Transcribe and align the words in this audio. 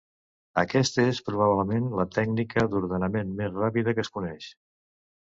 Aquesta 0.59 1.03
és 1.09 1.17
probablement 1.25 1.89
la 1.99 2.05
tècnica 2.15 2.63
d'ordenament 2.71 3.35
més 3.41 3.51
ràpida 3.59 3.93
que 3.99 4.05
es 4.07 4.11
coneix. 4.17 4.49